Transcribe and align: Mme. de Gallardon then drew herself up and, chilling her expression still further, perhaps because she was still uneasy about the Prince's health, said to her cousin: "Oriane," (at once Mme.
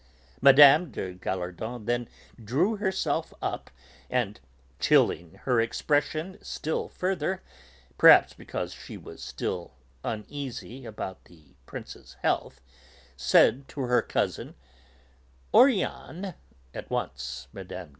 Mme. 0.41 0.85
de 0.89 1.13
Gallardon 1.13 1.85
then 1.85 2.07
drew 2.43 2.77
herself 2.77 3.35
up 3.39 3.69
and, 4.09 4.39
chilling 4.79 5.35
her 5.43 5.61
expression 5.61 6.39
still 6.41 6.89
further, 6.89 7.43
perhaps 7.99 8.33
because 8.33 8.73
she 8.73 8.97
was 8.97 9.21
still 9.21 9.75
uneasy 10.03 10.87
about 10.87 11.25
the 11.25 11.53
Prince's 11.67 12.15
health, 12.23 12.61
said 13.15 13.67
to 13.67 13.81
her 13.81 14.01
cousin: 14.01 14.55
"Oriane," 15.53 16.33
(at 16.73 16.89
once 16.89 17.47
Mme. 17.53 17.89